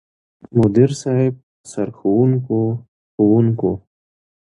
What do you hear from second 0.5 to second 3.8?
مدير صيب، سرښوونکو ،ښوونکو،